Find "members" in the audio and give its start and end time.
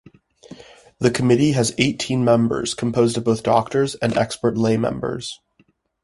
2.25-2.73, 4.75-5.39